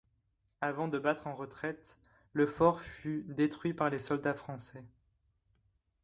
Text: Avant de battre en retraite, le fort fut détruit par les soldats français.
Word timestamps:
Avant 0.61 0.87
de 0.87 0.97
battre 0.97 1.27
en 1.27 1.35
retraite, 1.35 1.99
le 2.33 2.47
fort 2.47 2.81
fut 2.81 3.23
détruit 3.27 3.75
par 3.75 3.91
les 3.91 3.99
soldats 3.99 4.33
français. 4.33 4.83